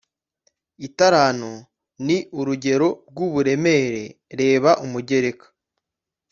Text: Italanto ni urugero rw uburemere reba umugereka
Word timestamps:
Italanto 0.87 1.49
ni 2.05 2.17
urugero 2.39 2.89
rw 3.09 3.17
uburemere 3.27 4.01
reba 4.39 4.71
umugereka 4.85 5.45